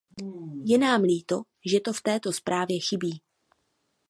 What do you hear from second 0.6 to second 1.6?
Je nám líto,